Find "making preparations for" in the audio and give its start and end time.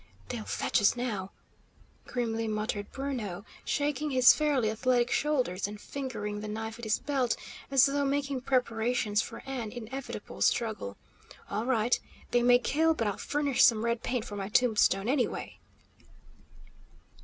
8.03-9.43